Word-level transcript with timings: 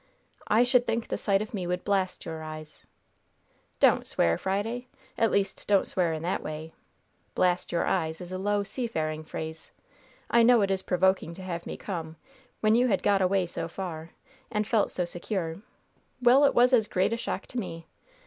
"I 0.47 0.63
should 0.63 0.87
think 0.87 1.07
the 1.09 1.15
sight 1.15 1.43
of 1.43 1.53
me 1.53 1.67
would 1.67 1.83
blast 1.83 2.25
your 2.25 2.41
eyes!" 2.41 2.87
"Don't 3.79 4.07
swear, 4.07 4.35
Friday! 4.35 4.87
At 5.15 5.29
least, 5.29 5.67
don't 5.67 5.85
swear 5.85 6.11
in 6.11 6.23
that 6.23 6.41
way. 6.41 6.73
'Blast 7.35 7.71
your 7.71 7.85
eyes' 7.85 8.19
is 8.19 8.31
a 8.31 8.39
low, 8.39 8.63
seafaring 8.63 9.23
phrase. 9.23 9.69
I 10.31 10.41
know 10.41 10.61
it 10.63 10.71
is 10.71 10.81
provoking 10.81 11.35
to 11.35 11.43
have 11.43 11.67
me 11.67 11.77
come, 11.77 12.15
when 12.61 12.73
you 12.73 12.87
had 12.87 13.03
got 13.03 13.21
away 13.21 13.45
so 13.45 13.67
far 13.67 14.09
and 14.51 14.65
felt 14.65 14.89
so 14.89 15.05
secure! 15.05 15.61
Well, 16.19 16.45
it 16.45 16.55
was 16.55 16.73
as 16.73 16.87
great 16.87 17.13
a 17.13 17.17
shock 17.17 17.45
to 17.45 17.59
me! 17.59 17.85